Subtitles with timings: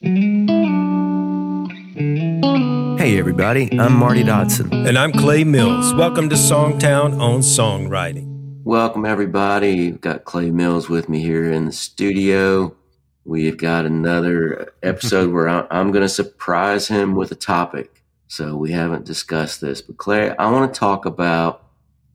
[0.00, 0.12] Hey,
[3.18, 4.72] everybody, I'm Marty Dodson.
[4.72, 5.92] And I'm Clay Mills.
[5.92, 8.62] Welcome to Songtown on Songwriting.
[8.62, 9.90] Welcome, everybody.
[9.90, 12.76] We've got Clay Mills with me here in the studio.
[13.24, 18.04] We've got another episode where I'm going to surprise him with a topic.
[18.28, 21.64] So we haven't discussed this, but Clay, I want to talk about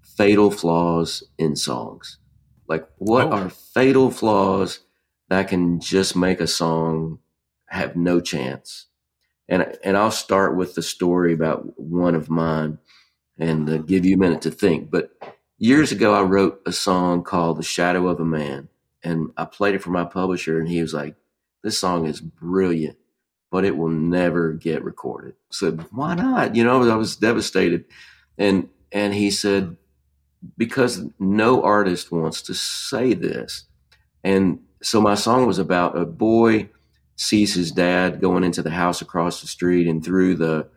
[0.04, 2.18] fatal flaws in songs.
[2.66, 3.32] Like, what oh.
[3.32, 4.80] are fatal flaws
[5.28, 7.20] that can just make a song
[7.74, 8.88] have no chance?
[9.50, 12.78] and and I'll start with the story about one of mine,
[13.38, 14.90] and uh, give you a minute to think.
[14.90, 15.12] But
[15.58, 18.70] years ago, I wrote a song called "The Shadow of a Man,"
[19.04, 21.16] and I played it for my publisher, and he was like,
[21.62, 22.98] "This song is brilliant,
[23.52, 27.86] but it will never get recorded." Said, "Why not?" You know, I was devastated,
[28.38, 29.76] and and he said,
[30.58, 33.66] "Because no artist wants to say this,"
[34.24, 36.70] and so my song was about a boy
[37.24, 40.68] sees his dad going into the house across the street and through the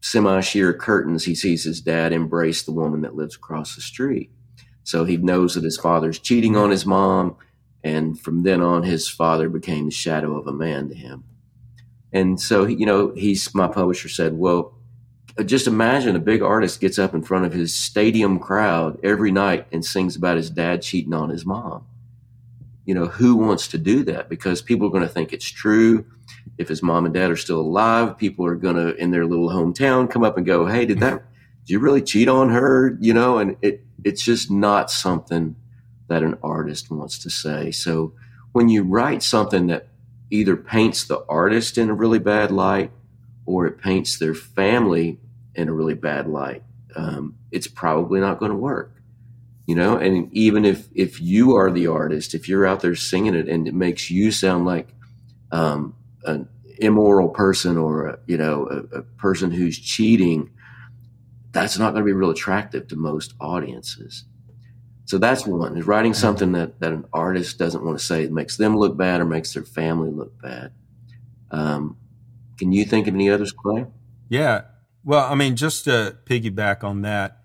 [0.00, 4.30] semi sheer curtains, he sees his dad embrace the woman that lives across the street.
[4.84, 7.36] So he knows that his father's cheating on his mom.
[7.82, 11.24] And from then on, his father became the shadow of a man to him.
[12.12, 14.74] And so, you know, he's, my publisher said, well,
[15.44, 19.66] just imagine a big artist gets up in front of his stadium crowd every night
[19.72, 21.84] and sings about his dad cheating on his mom
[22.88, 24.30] you know, who wants to do that?
[24.30, 26.06] Because people are going to think it's true.
[26.56, 29.50] If his mom and dad are still alive, people are going to, in their little
[29.50, 31.22] hometown, come up and go, Hey, did that,
[31.66, 32.96] did you really cheat on her?
[32.98, 35.54] You know, and it, it's just not something
[36.08, 37.72] that an artist wants to say.
[37.72, 38.14] So
[38.52, 39.88] when you write something that
[40.30, 42.90] either paints the artist in a really bad light
[43.44, 45.20] or it paints their family
[45.54, 46.62] in a really bad light,
[46.96, 48.97] um, it's probably not going to work
[49.68, 53.34] you know and even if if you are the artist if you're out there singing
[53.34, 54.88] it and it makes you sound like
[55.52, 55.94] um,
[56.24, 60.50] an immoral person or a, you know a, a person who's cheating
[61.52, 64.24] that's not going to be real attractive to most audiences.
[65.06, 68.32] So that's one is writing something that that an artist doesn't want to say it
[68.32, 70.72] makes them look bad or makes their family look bad.
[71.50, 71.96] Um,
[72.58, 73.86] can you think of any others clay?
[74.28, 74.62] Yeah.
[75.04, 77.38] Well i mean just to piggyback on that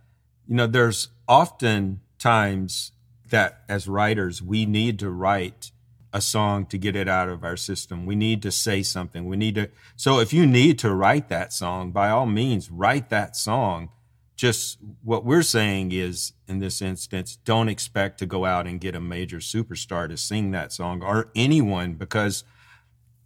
[0.48, 2.94] you know there's often times
[3.30, 5.72] that as writers, we need to write
[6.14, 8.06] a song to get it out of our system.
[8.06, 9.26] We need to say something.
[9.26, 9.70] We need to.
[9.96, 13.90] So if you need to write that song, by all means, write that song.
[14.36, 18.96] Just what we're saying is, in this instance, don't expect to go out and get
[18.96, 22.44] a major superstar to sing that song or anyone, because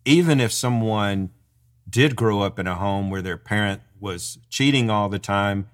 [0.05, 1.29] even if someone
[1.89, 5.69] did grow up in a home where their parent was cheating all the time,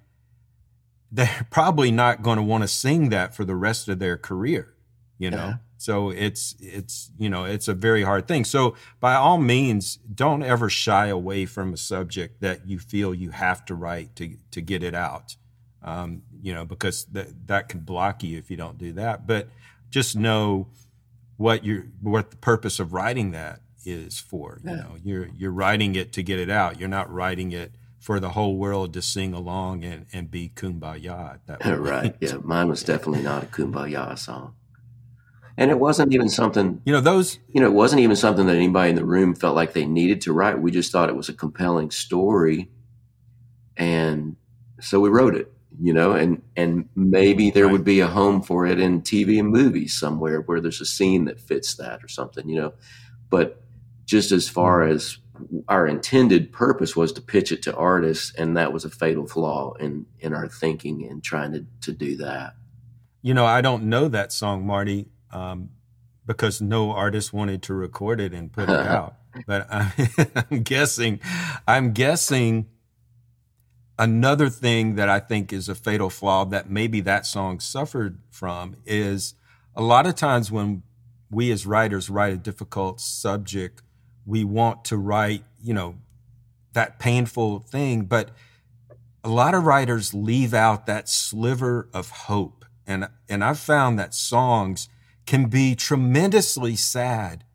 [1.14, 4.74] they're probably not going to want to sing that for the rest of their career,
[5.18, 5.38] you know?
[5.38, 5.54] Yeah.
[5.78, 8.46] So it's, it's, you know, it's a very hard thing.
[8.46, 13.32] So by all means, don't ever shy away from a subject that you feel you
[13.32, 15.36] have to write to, to get it out.
[15.82, 19.28] Um, you know, because that, that can block you if you don't do that.
[19.28, 19.50] But
[19.90, 20.70] just know
[21.36, 24.62] what you what the purpose of writing that is for.
[24.64, 24.76] You yeah.
[24.78, 26.80] know, you're, you're writing it to get it out.
[26.80, 27.74] You're not writing it
[28.04, 31.40] for the whole world to sing along and, and be kumbaya.
[31.46, 32.14] That right.
[32.20, 32.36] Yeah.
[32.44, 34.56] Mine was definitely not a kumbaya song.
[35.56, 38.58] And it wasn't even something, you know, those, you know, it wasn't even something that
[38.58, 40.60] anybody in the room felt like they needed to write.
[40.60, 42.70] We just thought it was a compelling story.
[43.78, 44.36] And
[44.82, 47.72] so we wrote it, you know, and, and maybe there right.
[47.72, 51.24] would be a home for it in TV and movies somewhere where there's a scene
[51.26, 52.74] that fits that or something, you know,
[53.30, 53.62] but
[54.06, 55.20] just as far as
[55.68, 59.74] our intended purpose was to pitch it to artists, and that was a fatal flaw
[59.74, 62.56] in in our thinking in trying to to do that.
[63.22, 65.70] You know, I don't know that song, Marty, um,
[66.26, 69.16] because no artist wanted to record it and put it out.
[69.48, 69.92] But I,
[70.52, 71.20] I'm guessing,
[71.68, 72.68] I'm guessing
[73.98, 78.76] another thing that I think is a fatal flaw that maybe that song suffered from
[78.86, 79.36] is
[79.76, 80.84] a lot of times when
[81.30, 83.82] we as writers write a difficult subject
[84.26, 85.96] we want to write, you know,
[86.74, 88.04] that painful thing.
[88.06, 88.32] But
[89.24, 92.66] a lot of writers leave out that sliver of hope.
[92.86, 94.90] And, and I've found that songs
[95.26, 97.46] can be tremendously sad,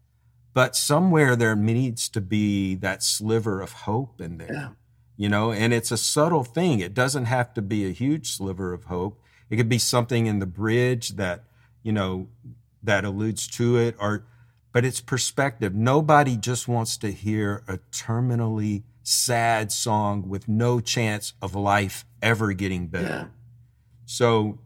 [0.54, 4.52] but somewhere there needs to be that sliver of hope in there.
[4.52, 4.68] Yeah.
[5.16, 6.80] You know, and it's a subtle thing.
[6.80, 9.20] It doesn't have to be a huge sliver of hope.
[9.50, 11.44] It could be something in the bridge that,
[11.82, 12.28] you know,
[12.82, 14.26] that alludes to it or
[14.78, 15.74] but it's perspective.
[15.74, 22.52] Nobody just wants to hear a terminally sad song with no chance of life ever
[22.52, 23.04] getting better.
[23.04, 23.24] Yeah.
[24.06, 24.60] So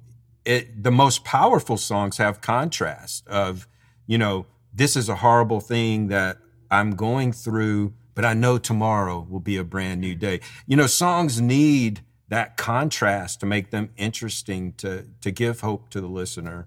[0.44, 3.66] it, the most powerful songs have contrast of,
[4.06, 6.36] you know, this is a horrible thing that
[6.70, 10.40] I'm going through, but I know tomorrow will be a brand new day.
[10.66, 16.02] You know, songs need that contrast to make them interesting to to give hope to
[16.02, 16.66] the listener.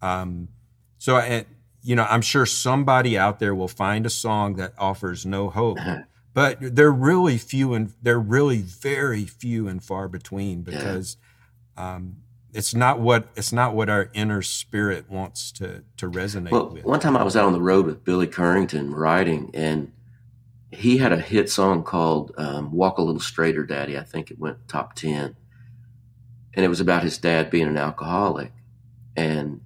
[0.00, 0.46] Um,
[0.98, 1.46] so, I,
[1.84, 5.78] you know, I'm sure somebody out there will find a song that offers no hope,
[6.34, 11.18] but they're really few and they're really very few and far between because
[11.76, 12.16] um,
[12.54, 16.84] it's not what it's not what our inner spirit wants to to resonate well, with.
[16.84, 19.92] One time I was out on the road with Billy Currington writing, and
[20.70, 24.38] he had a hit song called um, "Walk a Little Straighter, Daddy." I think it
[24.38, 25.36] went top ten,
[26.54, 28.52] and it was about his dad being an alcoholic,
[29.16, 29.60] and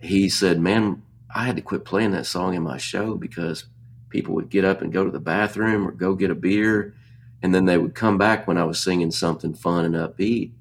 [0.00, 1.01] he said, "Man,
[1.34, 3.64] I had to quit playing that song in my show because
[4.10, 6.94] people would get up and go to the bathroom or go get a beer,
[7.42, 10.52] and then they would come back when I was singing something fun and upbeat."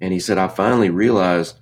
[0.00, 1.58] And he said, "I finally realized."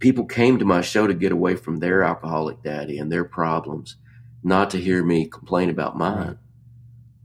[0.00, 3.96] People came to my show to get away from their alcoholic daddy and their problems,
[4.42, 6.38] not to hear me complain about mine.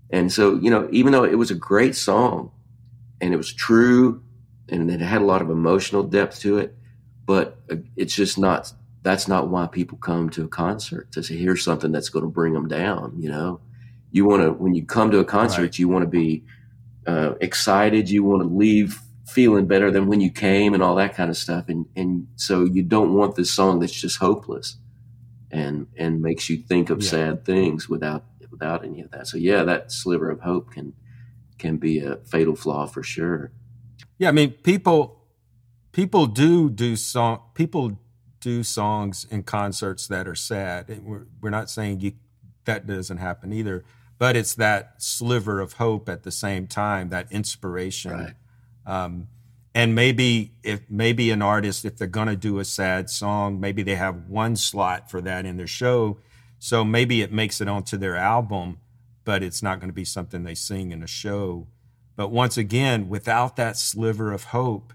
[0.10, 2.51] And so, you know, even though it was a great song
[3.19, 4.24] and it was true
[4.69, 6.77] and it had a lot of emotional depth to it,
[7.25, 8.71] but uh, it's just not,
[9.01, 12.54] that's not why people come to a concert to hear something that's going to bring
[12.54, 13.13] them down.
[13.18, 13.62] You know,
[14.12, 15.80] you want to, when you come to a concert, right.
[15.80, 16.44] you want to be
[17.07, 21.16] uh, excited, you want to leave feeling better than when you came and all that
[21.16, 21.69] kind of stuff.
[21.69, 24.78] And, and so you don't want this song that's just hopeless
[25.52, 27.10] and, and makes you think of yeah.
[27.10, 28.25] sad things without
[28.60, 29.28] without any of that.
[29.28, 30.94] So yeah, that sliver of hope can
[31.57, 33.52] can be a fatal flaw for sure.
[34.18, 35.24] Yeah, I mean, people
[35.92, 38.00] people do do song people
[38.40, 41.02] do songs in concerts that are sad.
[41.04, 42.14] We're we're not saying you,
[42.66, 43.84] that doesn't happen either,
[44.18, 48.12] but it's that sliver of hope at the same time, that inspiration.
[48.12, 49.04] Right.
[49.04, 49.28] Um,
[49.76, 53.96] and maybe if maybe an artist, if they're gonna do a sad song, maybe they
[53.96, 56.18] have one slot for that in their show
[56.60, 58.80] so maybe it makes it onto their album,
[59.24, 61.68] but it's not going to be something they sing in a show.
[62.18, 64.94] But once again, without that sliver of hope,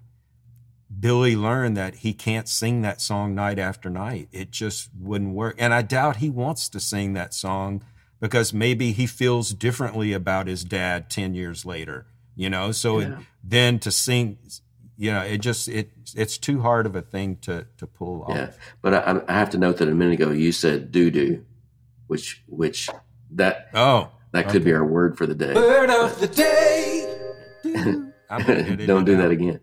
[1.01, 4.29] Billy learned that he can't sing that song night after night.
[4.33, 5.57] It just wouldn't work.
[5.59, 7.83] And I doubt he wants to sing that song
[8.21, 12.73] because maybe he feels differently about his dad 10 years later, you know?
[12.73, 13.07] So yeah.
[13.07, 14.39] it, then to sing,
[14.97, 18.37] you know, it just, it, it's too hard of a thing to, to pull off.
[18.37, 18.51] Yeah.
[18.83, 21.45] But I, I have to note that a minute ago you said doo doo
[22.07, 22.89] which which
[23.31, 24.65] that oh that could okay.
[24.65, 25.55] be our word for the day.
[25.55, 27.19] Word of the day.
[28.87, 29.61] Don't do that again.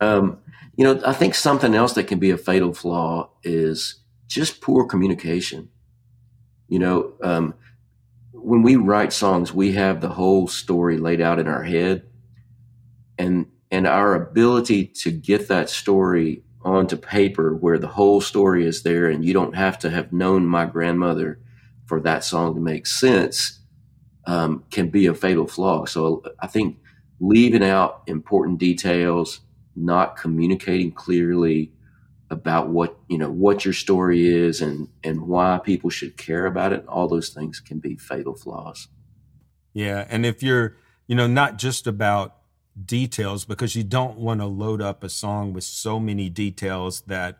[0.00, 0.38] Um,
[0.76, 3.96] you know, I think something else that can be a fatal flaw is
[4.26, 5.68] just poor communication.
[6.68, 7.54] You know, um,
[8.32, 12.04] when we write songs, we have the whole story laid out in our head,
[13.18, 18.82] and and our ability to get that story onto paper where the whole story is
[18.82, 21.40] there, and you don't have to have known my grandmother
[21.86, 23.60] for that song to make sense
[24.26, 25.84] um, can be a fatal flaw.
[25.84, 26.78] So I think
[27.20, 29.40] leaving out important details,
[29.76, 31.72] not communicating clearly
[32.30, 36.72] about what you know what your story is and and why people should care about
[36.72, 38.88] it, all those things can be fatal flaws.
[39.72, 40.76] Yeah, and if you're
[41.06, 42.36] you know not just about
[42.84, 47.38] details because you don't want to load up a song with so many details that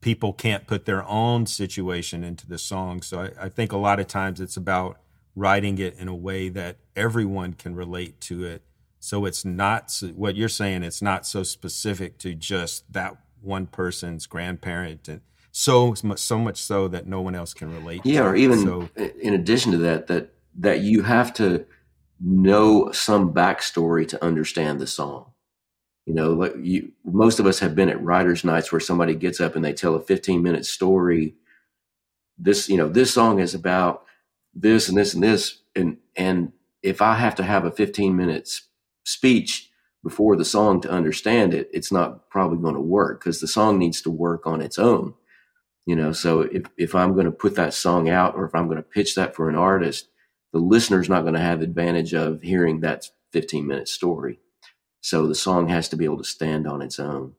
[0.00, 3.02] people can't put their own situation into the song.
[3.02, 4.98] So I, I, think a lot of times it's about
[5.34, 8.62] writing it in a way that everyone can relate to it.
[9.04, 10.84] So it's not what you're saying.
[10.84, 16.62] It's not so specific to just that one person's grandparent, and so much, so much
[16.62, 18.02] so that no one else can relate.
[18.04, 18.88] Yeah, or even so,
[19.20, 21.66] in addition to that, that that you have to
[22.20, 25.32] know some backstory to understand the song.
[26.06, 29.40] You know, like you, most of us have been at writers' nights where somebody gets
[29.40, 31.34] up and they tell a 15 minute story.
[32.38, 34.04] This, you know, this song is about
[34.54, 36.52] this and this and this, and and
[36.84, 38.68] if I have to have a 15 minutes
[39.04, 39.70] speech
[40.02, 43.78] before the song to understand it, it's not probably going to work because the song
[43.78, 45.14] needs to work on its own.
[45.86, 48.66] You know, so if if I'm going to put that song out or if I'm
[48.66, 50.08] going to pitch that for an artist,
[50.52, 54.38] the listener's not going to have advantage of hearing that 15 minute story.
[55.00, 57.34] So the song has to be able to stand on its own.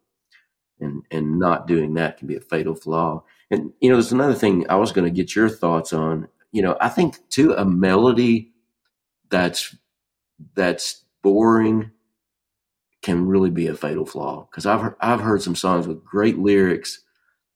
[0.79, 3.24] And and not doing that can be a fatal flaw.
[3.50, 6.27] And you know, there's another thing I was going to get your thoughts on.
[6.51, 8.51] You know, I think too a melody
[9.29, 9.75] that's
[10.55, 11.92] that's boring
[13.01, 16.38] can really be a fatal flaw because I've heard, I've heard some songs with great
[16.38, 17.01] lyrics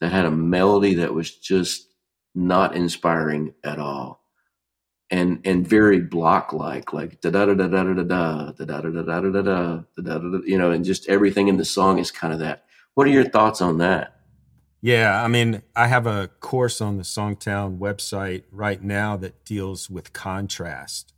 [0.01, 1.87] that had a melody that was just
[2.33, 4.23] not inspiring at all
[5.09, 8.81] and and very block like like da da da da da da da da da
[8.81, 11.97] da da da da da da da you know and just everything in the song
[11.97, 14.17] is kind of that what are your thoughts on that
[14.79, 19.89] Yeah, I mean, I have a course on the Songtown website right now that deals
[19.89, 21.13] with contrast.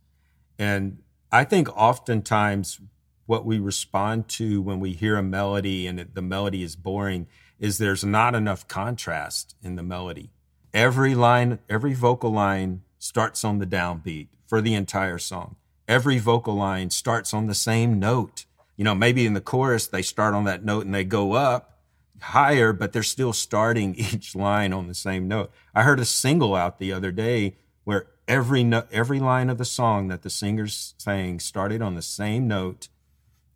[0.58, 2.80] And I think oftentimes
[3.26, 7.28] what we respond to when we hear a melody and the melody is boring
[7.60, 10.30] is there's not enough contrast in the melody.
[10.74, 15.56] Every line, every vocal line starts on the downbeat for the entire song.
[15.86, 18.46] Every vocal line starts on the same note.
[18.76, 21.80] You know, maybe in the chorus, they start on that note and they go up,
[22.20, 25.52] higher, but they're still starting each line on the same note.
[25.74, 29.64] I heard a single out the other day where every no, every line of the
[29.64, 32.88] song that the singer's sang started on the same note,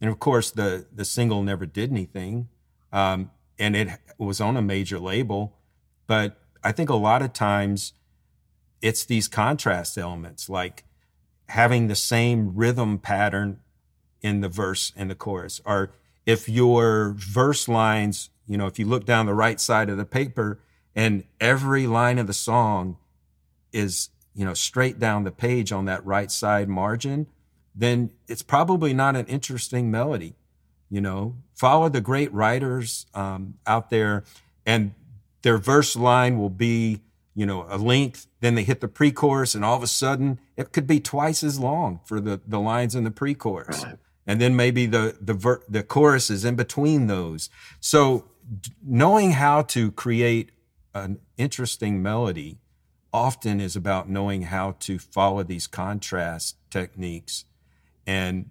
[0.00, 2.48] and of course the the single never did anything,
[2.92, 3.88] um, and it
[4.18, 5.56] was on a major label.
[6.06, 7.92] But I think a lot of times
[8.82, 10.84] it's these contrast elements, like
[11.48, 13.60] having the same rhythm pattern
[14.20, 15.92] in the verse and the chorus, or
[16.26, 20.04] if your verse lines you know, if you look down the right side of the
[20.04, 20.60] paper
[20.94, 22.98] and every line of the song
[23.72, 27.26] is, you know, straight down the page on that right side margin,
[27.74, 30.34] then it's probably not an interesting melody.
[30.90, 34.24] You know, follow the great writers um, out there,
[34.66, 34.94] and
[35.42, 37.00] their verse line will be,
[37.34, 38.26] you know, a length.
[38.40, 41.58] Then they hit the pre-chorus, and all of a sudden, it could be twice as
[41.58, 43.98] long for the the lines in the pre-chorus, right.
[44.26, 47.50] and then maybe the the ver- the chorus is in between those.
[47.80, 48.26] So
[48.84, 50.50] knowing how to create
[50.94, 52.58] an interesting melody
[53.14, 57.44] often is about knowing how to follow these contrast techniques
[58.06, 58.50] and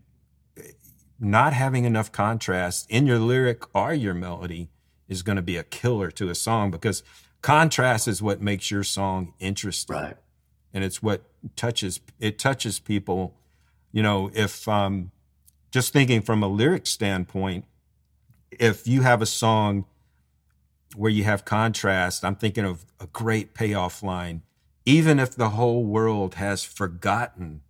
[1.19, 4.69] not having enough contrast in your lyric or your melody
[5.07, 7.03] is going to be a killer to a song because
[7.41, 10.17] contrast is what makes your song interesting right.
[10.73, 11.23] and it's what
[11.57, 13.35] touches it touches people
[13.91, 15.11] you know if um
[15.71, 17.65] just thinking from a lyric standpoint
[18.59, 19.85] if you have a song
[20.95, 24.43] where you have contrast, I'm thinking of a great payoff line.
[24.85, 27.61] Even if the whole world has forgotten,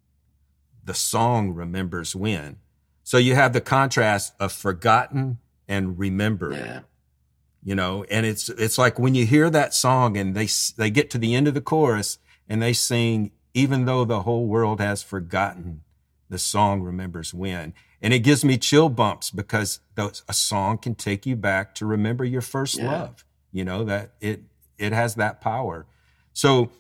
[0.84, 2.58] the song remembers when.
[3.04, 6.56] So you have the contrast of forgotten and remembered.
[6.56, 6.82] Yeah.
[7.64, 11.10] You know, and it's it's like when you hear that song and they they get
[11.12, 12.18] to the end of the chorus
[12.50, 15.82] and they sing even though the whole world has forgotten,
[16.30, 17.74] the song remembers when.
[18.02, 21.86] And it gives me chill bumps because those, a song can take you back to
[21.86, 22.92] remember your first yeah.
[22.92, 23.26] love.
[23.52, 24.42] You know, that it,
[24.78, 25.86] it has that power.
[26.34, 26.72] So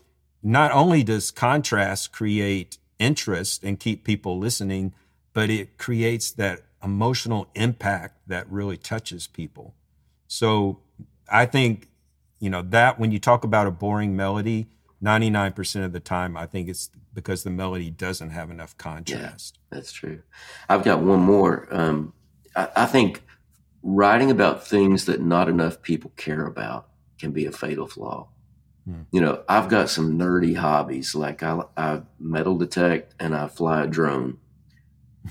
[0.44, 4.94] not only does contrast create interest and keep people listening,
[5.34, 9.74] but it creates that emotional impact that really touches people.
[10.28, 10.80] So
[11.32, 11.88] I think,
[12.40, 14.68] you know, that when you talk about a boring melody,
[15.02, 19.58] 99% of the time, I think it's because the melody doesn't have enough contrast.
[19.60, 20.22] Yeah, that's true.
[20.70, 21.68] I've got one more.
[21.72, 22.14] Um,
[22.56, 23.22] I, I, think
[23.84, 26.88] writing about things that not enough people care about
[27.20, 28.28] can be a fatal flaw.
[28.86, 29.02] Hmm.
[29.12, 33.84] You know, I've got some nerdy hobbies, like I, I metal detect and I fly
[33.84, 34.38] a drone.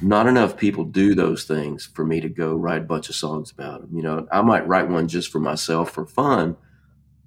[0.01, 3.51] Not enough people do those things for me to go write a bunch of songs
[3.51, 3.91] about them.
[3.95, 6.57] You know, I might write one just for myself for fun,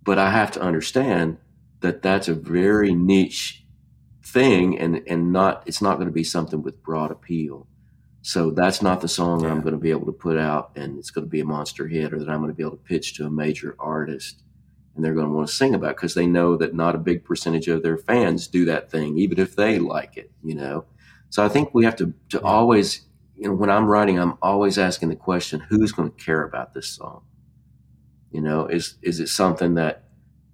[0.04, 1.38] but I have to understand
[1.82, 3.64] that that's a very niche
[4.24, 7.68] thing and and not it's not going to be something with broad appeal
[8.24, 9.52] so that's not the song yeah.
[9.52, 11.88] i'm going to be able to put out and it's going to be a monster
[11.88, 14.42] hit or that i'm going to be able to pitch to a major artist
[14.96, 17.24] and they're going to want to sing about because they know that not a big
[17.24, 20.86] percentage of their fans do that thing even if they like it you know
[21.30, 23.02] so i think we have to to always
[23.36, 26.74] you know when i'm writing i'm always asking the question who's going to care about
[26.74, 27.22] this song
[28.32, 30.06] you know is is it something that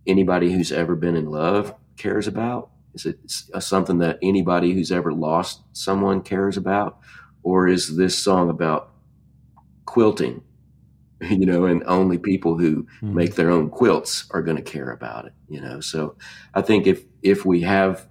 [0.07, 2.69] anybody who's ever been in love cares about?
[2.93, 3.19] Is it
[3.53, 7.00] uh, something that anybody who's ever lost someone cares about?
[7.43, 8.91] Or is this song about
[9.86, 10.43] quilting?
[11.30, 13.13] You know, and only people who mm-hmm.
[13.13, 15.80] make their own quilts are going to care about it, you know?
[15.80, 16.16] So
[16.56, 18.08] I think if, if we have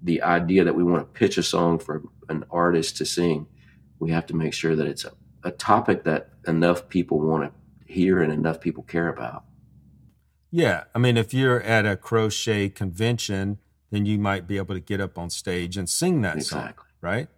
[0.00, 3.48] the idea that we want to pitch a song for an artist to sing,
[3.98, 7.92] we have to make sure that it's a, a topic that enough people want to
[7.92, 9.44] hear and enough people care about.
[10.52, 10.84] Yeah.
[10.94, 13.58] I mean, if you're at a crochet convention,
[13.90, 16.74] then you might be able to get up on stage and sing that exactly.
[16.74, 17.28] song, right?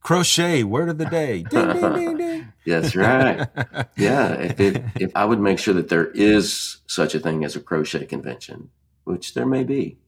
[0.00, 1.42] Crochet, word of the day.
[1.50, 2.52] ding, ding, ding, ding.
[2.66, 3.46] That's right.
[3.96, 4.32] Yeah.
[4.32, 7.60] If, it, if I would make sure that there is such a thing as a
[7.60, 8.70] crochet convention,
[9.04, 9.98] which there may be,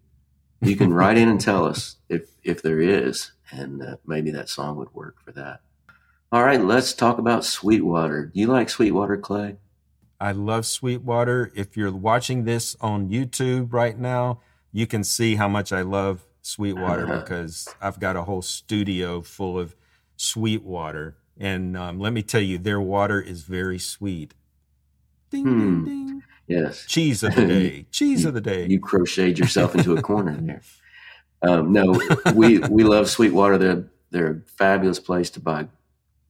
[0.60, 4.48] you can write in and tell us if, if there is, and uh, maybe that
[4.48, 5.60] song would work for that.
[6.30, 8.26] All right, let's talk about Sweetwater.
[8.32, 9.56] Do you like Sweetwater, Clay?
[10.18, 11.52] I love Sweetwater.
[11.54, 14.40] If you're watching this on YouTube right now,
[14.72, 19.58] you can see how much I love Sweetwater because I've got a whole studio full
[19.58, 19.76] of
[20.22, 21.16] Sweetwater.
[21.36, 24.34] And um, let me tell you, their water is very sweet.
[25.30, 25.84] Ding, hmm.
[25.84, 26.22] ding, ding.
[26.46, 26.84] Yes.
[26.86, 27.86] Cheese of the day.
[27.90, 28.66] Cheese of the day.
[28.66, 30.62] You crocheted yourself into a corner there.
[31.44, 32.00] Um, no,
[32.36, 33.58] we we love Sweetwater.
[33.58, 35.66] They're they're a fabulous place to buy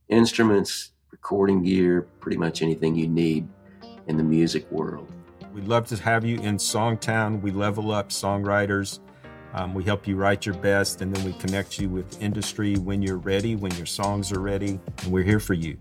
[0.08, 3.46] instruments, recording gear, pretty much anything you need
[4.06, 5.12] in the music world.
[5.52, 7.42] We'd love to have you in Songtown.
[7.42, 9.00] We level up songwriters.
[9.54, 13.02] Um, we help you write your best, and then we connect you with industry when
[13.02, 15.76] you're ready, when your songs are ready, and we're here for you.